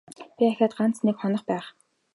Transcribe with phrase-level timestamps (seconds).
[0.35, 1.65] Би ахиад ганц нэг хонох байх.